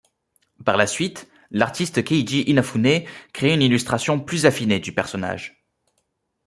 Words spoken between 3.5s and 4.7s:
une illustration plus